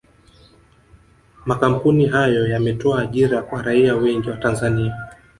[1.45, 4.95] Makampuni hayo yametoa ajira kwa raia wengi wa Tanzania